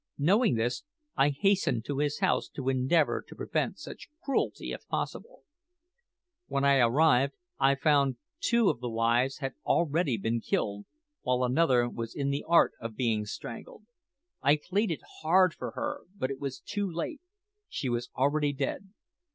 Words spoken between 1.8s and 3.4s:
to his house to endeavour to